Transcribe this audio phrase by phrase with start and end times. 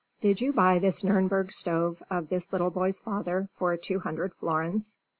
[0.19, 4.97] "Did you buy this Nürnberg stove of this little boy's father for two hundred florins?"